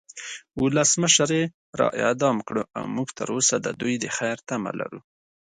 [0.61, 1.43] ولسمشر یی
[1.79, 4.99] را اعدام کړو او مونږ تروسه د دوی د خیر تمه لرو